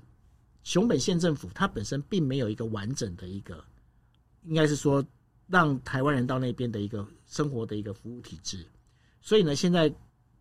[0.64, 3.64] 熊本县政府它本身并没有一个完整的一个，
[4.44, 5.04] 应该是说。
[5.48, 8.66] 让台湾人到那边的一个生活的一个服务体制，
[9.22, 9.94] 所以呢，现在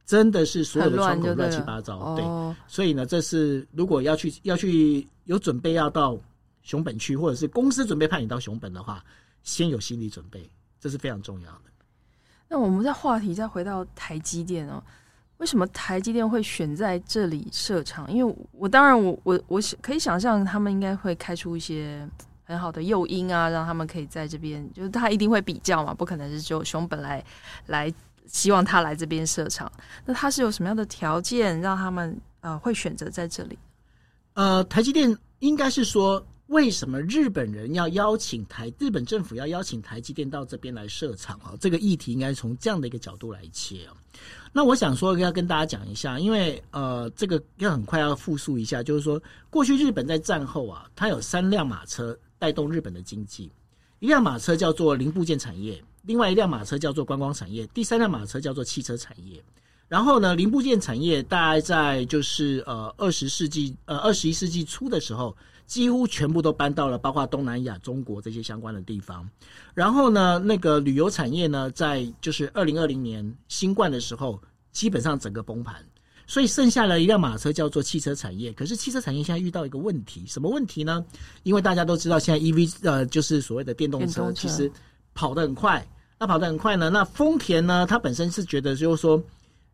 [0.06, 6.18] 真的是所有的窗口乱七八糟，对，所以呢，这是如果要去要去有准备要到
[6.62, 9.04] 熊本去，或者是公司准备派你到熊本的话，
[9.42, 10.48] 先有心理准备，
[10.85, 11.61] 这是非常重要的。
[12.47, 14.83] 那我们在话题再回到台积电哦，
[15.38, 18.12] 为什么台积电会选在这里设厂？
[18.12, 22.07] 因为我当然我我我可以想象他们应该会开出一些。
[22.47, 27.25] 很好的诱因啊，让他们可以在这边，就是他一定会比较嘛，不可能是就熊本来
[27.68, 27.90] 来
[28.27, 29.73] 希望他来这边设厂。
[30.05, 33.59] 那他是有什么样的条件让他们呃会选择在这里？
[34.35, 41.54] 呃，台积电应该是说，为什么日本人要邀请台日本政府要邀请台积电到这边来设厂啊？
[41.61, 43.94] 这个议题应该从这样的一个角度来切啊。
[44.52, 52.16] 那我想说要跟大家讲一下，因为呃，这个要很快要复述一下，就是说过去日本在战后啊，它有三辆马车。
[52.37, 53.50] 带动日本的经济，
[54.00, 59.42] 一辆马车叫做零部件产业，另外一辆马车叫做观光产业，第三辆马车叫做汽车产业。
[59.88, 65.35] 然后呢，零部件产业大概在就是呃二十世纪呃二十一世纪初的时候，
[65.66, 69.29] 几乎全部都搬到了包括东南亚、中国这些相关的地方。
[69.74, 74.40] 然后呢，那个旅游产业呢，在就是二零二零年新冠的时候，
[74.72, 75.77] 基本上整个崩盘。
[76.27, 81.05] 所以剩下了一辆马车叫做汽车产业，可是汽车产业现在遇到一个问题，什么问题呢？
[81.42, 84.72] 因为大家都知道现在 EV 呃就是所谓的电动车，其实
[85.12, 85.87] 跑得很快。
[86.18, 89.22] 那跑得很快呢，那丰田呢，它本身是觉得就是说，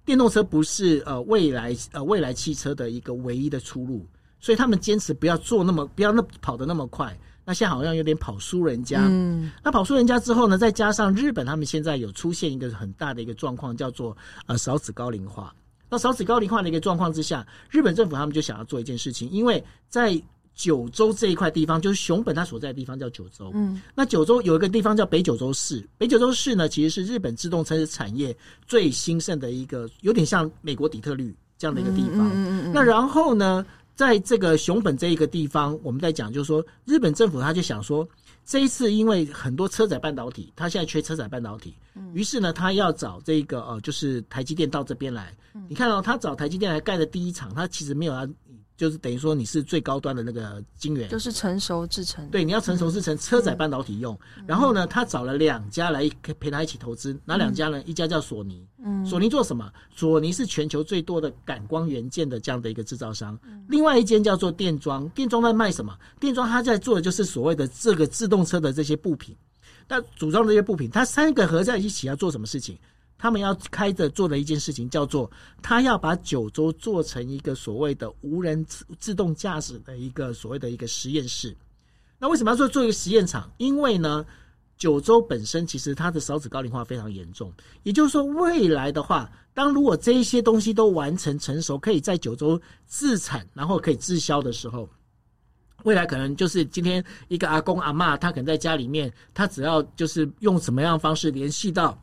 [0.04, 4.04] 电动车不是呃未来呃未来汽车的一个唯一的出路，
[4.40, 7.16] 所以他们坚持不要做那么不要那跑得那么快。
[7.44, 9.00] 那现在好像有点跑输人家。
[9.08, 9.50] 嗯。
[9.62, 15.54] 那跑输人家之后呢，再加上日本他们现在有出现一个很大的一个状况，叫做呃少子高龄化。
[15.88, 20.20] 那少子高龄化的一个状况之下，日本政府他们就想要做一件事情，因为在
[20.54, 23.50] 九州这一块地方，就是熊本它所在的地方叫九州。
[23.54, 28.36] 嗯，那九州有一个地方叫北九州市，北九州市呢，其实是日本自动车产业
[28.68, 32.28] 最兴盛的一个，有点像美国底特律这样的一个地方。
[32.28, 33.64] 嗯嗯嗯那然后呢，
[34.00, 38.08] 在这个熊本这一个地方，我们在讲就是说，日本政府他就想说，
[38.46, 41.74] 这一次因为很多车载半导体，他现在缺车载半导体，
[42.14, 45.36] 于是呢，他要找这个呃，就是台积电到这边来。
[45.68, 48.26] 你看到他找台积电来盖的第一厂，他其实没有要。
[48.80, 52.26] 就是等于说你是最高端的那个晶圆，就是成熟制成。
[52.30, 54.18] 对，你要成熟制成，车载半导体用。
[54.38, 57.14] 嗯、然后呢，他找了两家来陪他一起投资。
[57.26, 57.78] 哪两家呢？
[57.80, 58.66] 嗯、一家叫索尼。
[58.82, 59.04] 嗯。
[59.04, 59.70] 索尼做什么？
[59.94, 63.38] 索尼是全球最多的感光元件的这样的一个制造商。
[63.46, 65.94] 嗯、另外一间叫做电装，电装在卖什么？
[66.18, 69.36] 电装它在做的就是所谓的这个自动车的这些部品。
[69.86, 72.78] 那组装这些部品，它三个合在一起要做什么事情？
[73.20, 75.30] 他们要开着做的一件事情叫做，
[75.60, 81.54] 他要把九州做成一个所谓的无人自自动驾驶的一个所谓的一个实验室。
[82.18, 83.52] 那为什么要做做一个实验场？
[83.58, 84.24] 因为呢，
[84.78, 87.52] 九州本身其实它的少子高龄化非常严重。
[87.82, 94.88] 也就是说，未来的话，当如果这一些东西都完成成熟，可以在九州自产，然后可以自销的时候，
[95.84, 102.02] 未来可能就是今天一个阿公阿妈，他可能在家里面，他只要就是用什么样方式联系到。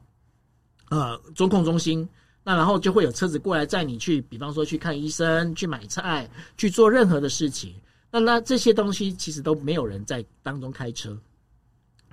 [0.89, 2.07] 呃，中控中心，
[2.43, 7.75] 那然后就会有车子过来载你去，比方说去看医生、去买菜、去做任何的事情。
[8.09, 11.17] 那那这些东西其实都没有人在当中开车，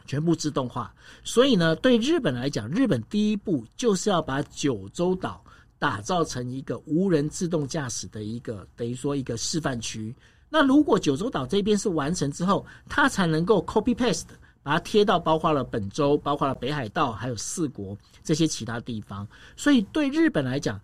[0.06, 0.92] 全部自动化。
[1.22, 5.44] 所以呢，对日本来讲，日本第一步就是要把九州岛
[5.78, 10.12] 打造成一个无人自动驾驶的一个等于说一个示范区。
[10.50, 14.26] 那如果九州岛这边是完成之后，它才能够 copy paste。
[14.64, 19.28] 把它贴到包括了本州、包括了北海道，还有四国这些其他地方。
[19.56, 20.80] 所以对日本来讲，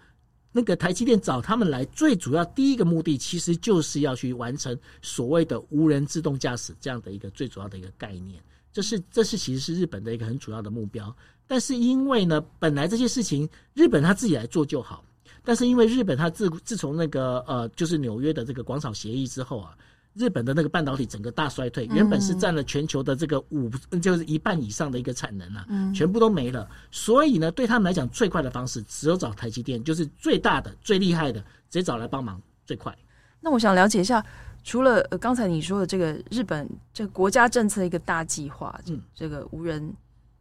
[0.53, 8.39] 那个台积电找他们来，最主要第一个目的，其实就是要去完成所谓的无人自动驾驶这样的一个最主要的一个概念。
[8.71, 11.13] 这是这是其实是日本的一个很主要的目标。
[11.47, 15.03] 但是因为呢，本来这些事情日本他自己来做就好，
[15.43, 19.75] 但是因为日本他自自从那个呃，就是纽约的这个广场协议之后啊。
[20.15, 23.71] 日本的那个半导体整个大衰退，原本是占了全球的这个五，
[24.03, 26.69] 就是一半以上的一个产能啊，全部都没了。
[26.91, 32.93] 所以呢，对他们来讲，最快的方式只有找台积电，就是最大的、最厉害的，直接找来帮忙最快。
[33.41, 34.25] 那我想了解一下，
[34.65, 39.95] 除了呃刚才你说的这个日本这个国家政策一个大计划，嗯，这个无人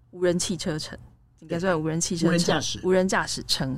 [0.10, 0.98] 无人汽车城
[1.42, 3.78] 应该算无人汽车无人驾驶无人驾驶城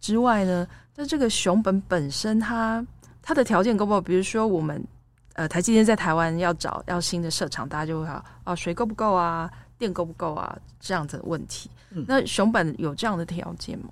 [0.00, 2.84] 之外呢，那这个熊本本身它
[3.20, 4.00] 它的条件够不够？
[4.00, 4.82] 比如说我们。
[5.38, 9.48] 呃，台积电在台湾要找要新的设厂，大家就会说啊，水够不够啊，
[9.78, 11.70] 电够不够啊，这样子的问题。
[11.90, 13.88] 嗯、那熊本有这样的条件吗？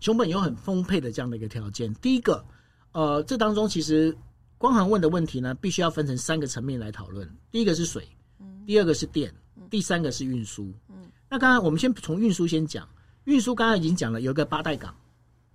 [0.00, 1.94] 熊本有很丰沛的这样的一个条件。
[2.02, 2.44] 第一个，
[2.90, 4.12] 呃，这当中其实
[4.58, 7.30] 光航问的问题呢，必须要分成三个层面来讨论。
[7.52, 8.08] 第一个是水，
[8.40, 10.72] 嗯、第二个是电，嗯、第三个是运输。
[10.88, 12.88] 嗯，那刚刚我们先从运输先讲，
[13.26, 14.92] 运输刚刚已经讲了，有一个八代港，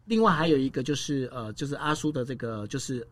[0.05, 3.05] 另外还有一个就是呃，就是阿叔的这个就是。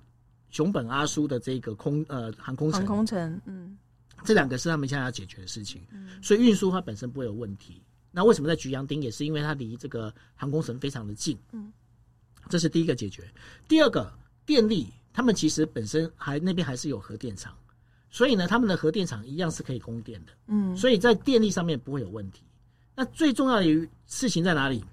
[0.54, 3.76] 熊本阿苏的这个空呃航空城，航空城，嗯，
[4.24, 7.82] 这两个是他们现在要解决的事情，嗯，所以运输它本身不会有问题。
[8.12, 9.26] 那为什么在菊阳町也是？
[9.26, 11.74] 因为它离这个航空城非常的近，嗯，
[12.50, 13.28] 这是第一个解决。
[13.68, 14.14] 第二个
[14.46, 17.58] 电力，他们其实本身还那边还是有核电厂，
[18.12, 22.44] 所以呢，他们的核电厂一样是可以供电的，嗯，所以在电力上面不会有问题。
[22.94, 24.86] 那最重要的事情在哪里？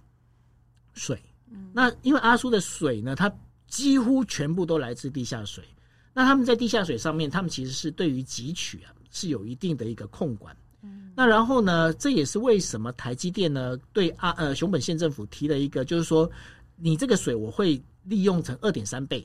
[0.94, 3.31] 水，嗯，那因为阿苏的水呢，它
[3.71, 5.65] 几乎全部都来自地下水，
[6.13, 10.55] 那他们在地下水上面，他们其实是对于汲取啊是有一定的一个控管。
[10.83, 16.31] 嗯，那然后呢，这也是为什么台积电呢对阿呃熊本县政府提了一个，就是说
[16.77, 19.25] 你这个水我会利用成二点三倍，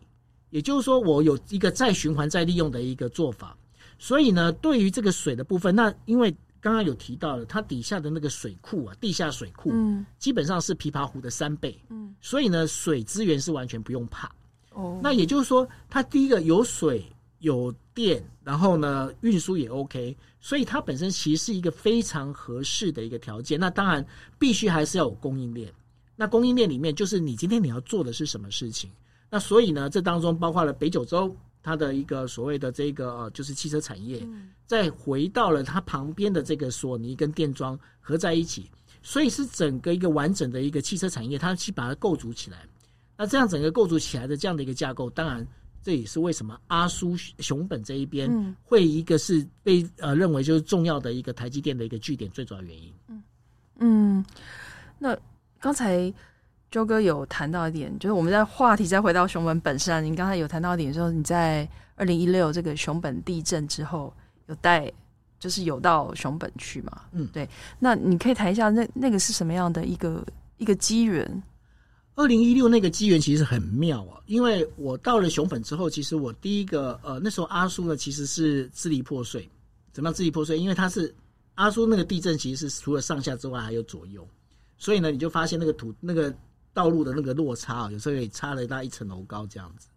[0.51, 3.57] 也就是说我有一个再循环再利用的一个做法。
[3.97, 14.27] 所以呢，对于这个水的部分，那因为刚刚有提到了它底下的那个水库啊，地下水库，嗯，基本上是琵琶湖的三倍，嗯，所以呢，水资源是完全不用怕。
[14.71, 17.05] 哦，那也就是说，它第一个有水
[17.37, 23.59] 有电，然后呢，运输也 OK，所以它本身其实是一个非常合适的一个条件。
[23.59, 24.03] 那当然，
[24.39, 25.71] 必须还是要有供应链。
[26.15, 28.89] 那供应链里面，就是你今天你要做的是什么事情？
[29.29, 34.23] 那所以呢，这当中包括了北九州它的一个所谓的这个呃，就是汽车产业，
[34.67, 38.69] 再回到了它旁边的这个索尼跟电装合在一起，
[39.01, 42.67] 所以是整个一个完整的一个汽车产业，它去把它构筑起来。
[43.17, 45.43] 那这样整个构筑起来的这样的一个架构，当然
[45.81, 52.93] 这也是为什么阿苏熊本这一边会一个是被呃认为就是重要的一个台积电的一个据点最主要原因。
[53.07, 53.23] 嗯
[53.79, 54.25] 嗯，
[54.99, 55.17] 那
[55.59, 56.13] 刚才
[56.71, 64.13] 周哥有谈到一点，就是我们在话题再回到熊本本身，您刚才有谈到一点说你在二零一六这个熊本地震之后
[64.47, 64.91] 有带，
[65.39, 67.03] 就是有到熊本去嘛？
[67.13, 67.47] 嗯，对。
[67.79, 70.25] 那你可以谈一下那那个是什么样的一个
[70.57, 71.43] 一个机缘？
[72.15, 79.49] 二零一六那个机缘其实很妙啊，因为我到了熊本之后，其实我第一个呃那时候阿叔呢其实是支离破碎，
[79.91, 80.57] 怎么样支离破碎？
[80.57, 81.13] 因为他是
[81.55, 84.25] 阿叔那个地震，其实是除了上下之外还有左右，
[84.77, 86.33] 所以呢你就发现那个土那个
[86.75, 89.87] 道路的那个落差啊，有时候也差了大一层楼高这样子。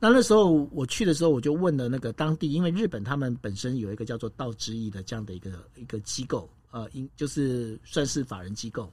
[0.00, 8.90] 那那时候我去的时候，我就问了那个当地，因为日本他们本身有一个叫做道之驿的这样的一个一个机构，呃，应就是算是法人机构。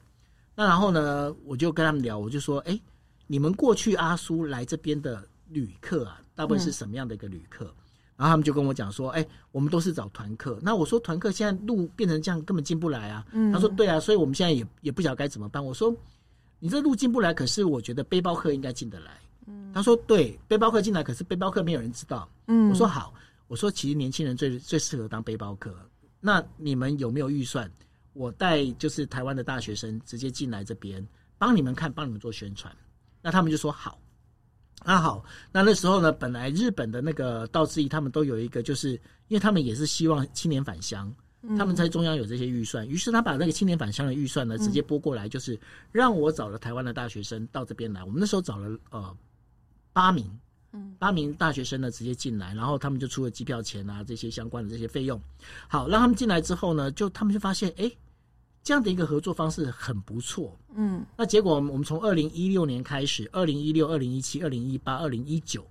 [0.56, 2.80] 那然后呢，我就跟他们聊，我就说：“哎，
[3.28, 7.84] 你们过去阿苏来这边的旅客啊，大部分是什么样的一个旅客？”嗯、
[8.18, 13.26] 然后他们就跟我讲说：“哎，我们都是找团客。”那我说：“团客现在路变成这样，根本进不来啊。
[13.32, 15.96] 嗯”他说：“对啊，所以我们现在也也不晓得该怎么办。”我说
[16.60, 23.14] ：“你这路进不来，可是我觉得背包客应该进得来。”嗯，他说：“对，背包客进来，可是背包客没有人知道。”嗯，我说：“好，
[23.48, 25.76] 我说其实年轻人最最适合当背包客。
[26.20, 27.72] 那你们有没有预算？”
[28.14, 31.06] 我带就是台湾的大学生直接进来这边
[31.38, 32.74] 帮你们看，帮你们做宣传。
[33.22, 34.00] 那他们就说好，
[34.86, 38.92] 那好，那那时候呢，本来日本的那个道之驿他们都有一个，就是
[39.28, 41.14] 因为他们也是希望青年返乡，
[41.58, 45.60] 他们在中央有这些预算，于是他把那个青年返乡的预算呢直接拨过来，就是
[45.92, 48.04] 让我找了台湾的大学生到这边来。
[48.04, 49.18] 我们那时候找了呃
[49.94, 50.26] 八名。
[51.00, 55.18] 八名大学生呢，直接进来，然后他们就出了机票钱啊，这些相关的这些费用。
[55.70, 57.90] 好，让他们进来之后呢，就他们就发现，哎，
[58.62, 60.54] 这样的一个合作方式很不错。
[60.76, 65.66] 嗯，那结果我们从二零一六年开始，二零一六、二零一七、二零一八、二零一九，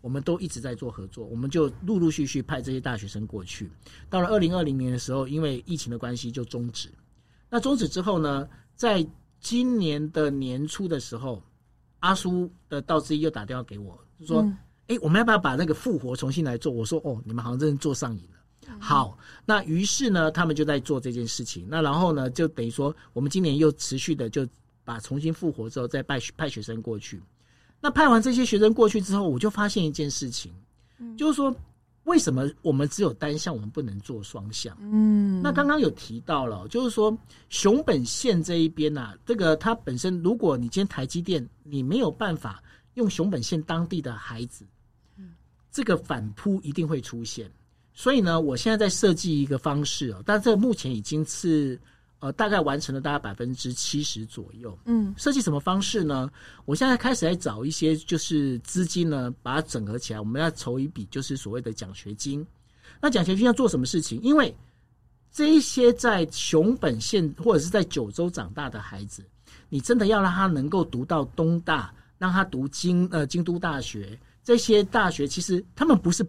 [0.00, 3.70] 我们都一直在做合作，我们就陆陆续续派这些大学生过去。
[4.08, 6.90] 到了二零二零年的时候，因为疫情的关系就终止。
[7.48, 9.06] 那终止之后呢，在
[9.40, 11.42] 今年的年初的时候，
[12.00, 13.98] 阿叔的道之一又打电话给我。
[14.18, 14.40] 就说，
[14.88, 16.72] 哎、嗯，我们要不要把那个复活重新来做？
[16.72, 18.38] 我说，哦，你们好像真的做上瘾了。
[18.68, 21.66] 嗯、好，那于是呢，他们就在做这件事情。
[21.68, 24.46] 那然后呢，就等于说，我们今年又持续的就
[24.84, 27.20] 把重新复活之后，再派派学生过去。
[27.80, 30.52] 那派完这些学生过去之后，我就发现一件事情，
[30.98, 31.54] 嗯、就是说，
[32.04, 34.76] 为什么我们只有单向，我们不能做双向？
[34.80, 37.16] 嗯，那刚刚有提到了，就是说
[37.48, 42.62] 熊本县这一边呐、啊，这个它本身，如果你今天台积电，你没有办法。
[42.94, 44.66] 用熊本县当地的孩子，
[45.70, 47.48] 这个反扑一定会出现。
[47.94, 51.80] 所以呢，我现在在设计一个方式哦，但这目前已经是
[52.20, 54.78] 呃大概完成了大概百分之七十左右。
[54.84, 56.30] 嗯，设计什么方式呢？
[56.64, 62.46] 我现在开始在找一些就是资金呢，把它整合起来，我们要筹一笔就是所谓的奖学金。
[63.00, 64.20] 那奖学金要做什么事情？
[64.22, 64.56] 因为
[65.32, 69.24] 这一些在熊本县或者是在九州长大的孩子，
[69.68, 71.92] 你真的要让他能够读到东大。
[72.20, 76.22] 让他读京呃京都大学，这些大学其实他们不是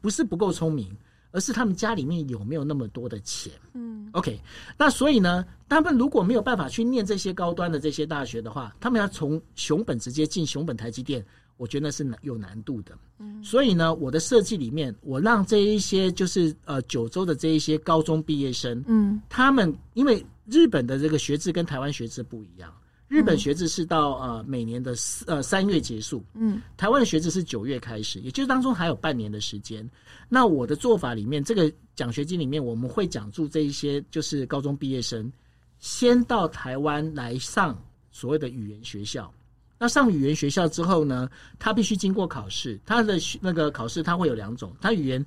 [0.00, 0.92] 不是不够聪明，
[1.30, 3.52] 而是他们家里面有没有那么多的钱。
[3.74, 4.40] 嗯，OK，
[4.78, 11.24] 那所以呢，他们如果没有办法去念这些高端的这些大学的话，他们要从熊本直接进熊本台积电，
[11.56, 12.96] 我觉得那是难有难度的。
[13.18, 22.72] 嗯，所以呢，我的设计里面，我让这一些就是呃九州的这一些高中毕业生，嗯，他们因为日本的这个学制跟台湾学制不一样。
[23.08, 29.88] 日本学制是到呃每年的四呃三月结束，嗯，台湾的学制是九月开始，也就是当中还有半年的时间。
[30.28, 35.32] 那我的做法里面，这个奖学金里面，我们会奖助这一些就是高中毕业生，
[35.78, 37.80] 先到台湾来上
[38.10, 39.32] 所谓的语言学校。
[39.78, 41.30] 那上语言学校之后呢，
[41.60, 45.24] 他必须经过考试，他的那个考试他会有两种，他语言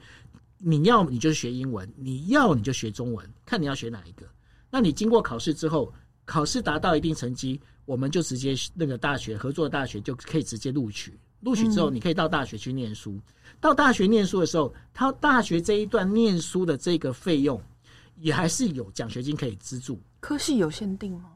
[0.58, 4.26] 你要你就学英文，你要你就学中文，看你要学哪一个。
[4.70, 5.94] 那你经过考试之后。
[6.30, 11.20] 考试达到一定成绩，我们就直接那个大学合作的大学就可以直接录取。
[11.40, 13.14] 录取之后，你可以到大学去念书。
[13.14, 13.22] 嗯、
[13.60, 17.60] 到大学念书的时候，他大学这一段念书的这个费用，
[18.18, 20.00] 也还是有奖学金可以资助。
[20.20, 21.32] 科系有限定吗？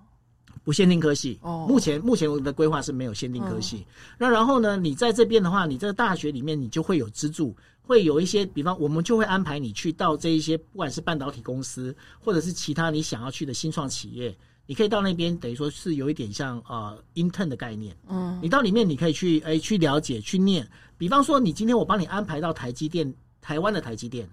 [0.63, 1.39] 不限定科系。
[1.41, 3.77] 哦，目前目前我的规划是没有限定科系。
[3.77, 3.85] 嗯、
[4.19, 14.37] 那然后呢，你在这边的话，你这个大学里面你就会有资助，会有一些，比方我们就会安排你去到这一些，不管是半导体公司，或者是其他你想要去的新创企业。
[14.65, 17.95] 你可以到那边，等于说是有一点像呃 intern 的概念。
[18.07, 20.67] 嗯，你到里面你可以去诶、欸、去了解去念。
[20.97, 24.29] 比方说，你今天我帮你安排到台积电，台湾的台积电，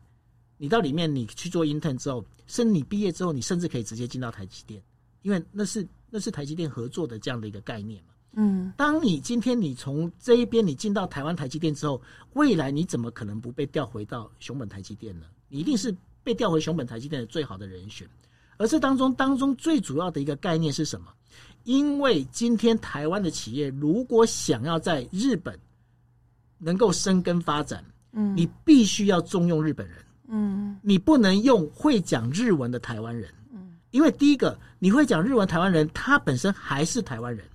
[0.56, 4.80] 你到里面你去做 intern 之后，甚至你毕业之后，你甚至可以直接进到台积电，
[5.22, 8.10] 因为那是那是台积电合作的这样的一个概念嘛。
[8.34, 12.00] 嗯，当你今天你从这一边你进到台湾台积电之后，
[12.34, 15.26] 未来你怎么可能不被调回到熊本台积电呢？
[15.48, 18.08] 你一定是被调回熊本台积电的最好的人选。
[18.60, 21.06] 而这当中当中最主要的一个概念是什么？
[21.64, 25.58] 因为今天台湾的企业如果想要在日本
[26.58, 27.82] 能够生根发展，
[28.12, 29.96] 嗯，你必须要重用日本人，
[30.28, 37.46] 嗯，你不能用会讲日文的台湾人，嗯，因为第一个你会讲日文台湾人，他本身还是台湾人，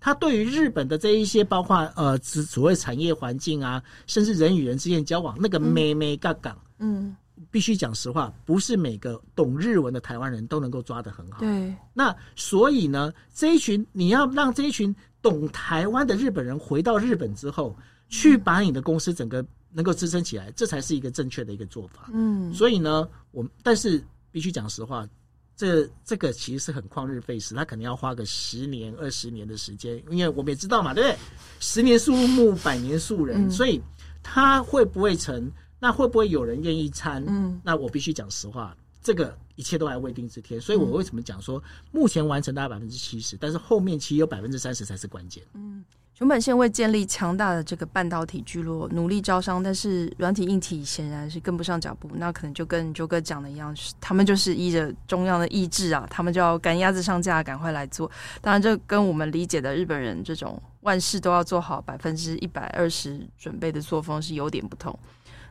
[0.00, 7.14] 他对于日本的这一些，包括呃，所谓产业环境啊，甚至人与人之间交往，那个眉眉角角，嗯，
[7.50, 11.38] 必须讲实话，不是每个懂日文的台湾人都能够抓得很好。
[11.40, 17.76] 对，那所以呢，这一群你要让这一群懂台湾的日本人回到日本之后，
[18.08, 22.10] 去把你的公司整个能够支撑起来，这才是一个正确的一个做法。
[22.12, 25.08] 嗯，所以呢，我但是必须讲实话。
[25.56, 31.18] 这这个其实是很旷日费时，他可能要花个十年、二十年的时间，因为我们也知道嘛，对不对？
[31.58, 33.78] 十年树木，百年树人，嗯、所以
[34.22, 35.50] 他会不会成？
[35.80, 37.24] 那会不会有人愿意参？
[37.26, 40.60] 嗯，那我必须讲实话，这个一切都还未定之天。
[40.60, 41.60] 所以我为什么讲说，
[41.90, 45.42] 目前完成大概百分之七十，但是后面其实有百分之三十才是关键。
[45.54, 45.84] 嗯。
[46.12, 52.10] 熊本县为建立强大的这个半导体聚落，努力招商，但是软体硬体显然是跟不上脚步。
[52.16, 58.10] 那可能就跟周哥讲的一样，他们就是依着中央的意志啊，他们就要赶鸭子上架，赶快来做。
[58.42, 64.98] 当然，这跟我们理解的日本人这种万事都要做好百分之一百二十准备的作风是有点不同。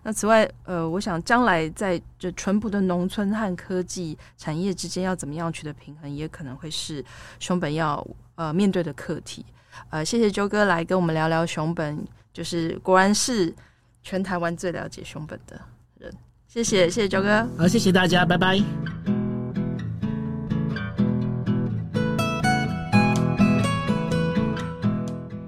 [0.03, 7.03] 那此外，呃，我想将来在这淳朴的农村和科技产业之间要怎么样取得平衡，也可能会是
[7.39, 9.45] 熊本要呃面对的课题。
[9.89, 13.53] 呃，谢谢周哥来跟我们聊聊熊本，就是果然是
[14.01, 15.59] 全台湾最了解熊本的
[15.99, 16.11] 人。
[16.47, 17.47] 谢谢，谢谢周哥。
[17.57, 18.59] 好，谢谢大家，拜拜。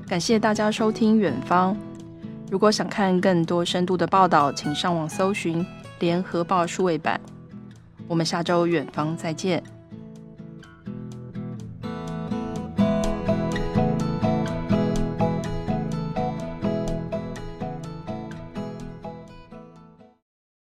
[0.08, 1.74] 感谢大家收听《远方》。
[2.52, 5.64] 如果想看更多深度的报道，请上网搜寻
[5.99, 7.18] 《联合报》数位版。
[8.10, 9.64] 我们下周《远方》再见。